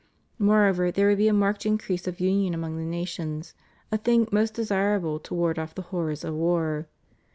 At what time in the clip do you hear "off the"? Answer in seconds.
5.59-5.83